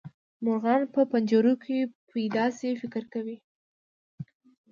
مرغان 0.43 0.81
چې 0.83 0.91
په 0.93 1.01
پنجرو 1.11 1.53
کې 1.63 1.77
پیدا 2.11 2.45
شي 2.57 2.69
فکر 2.81 3.03
کوي. 3.13 3.37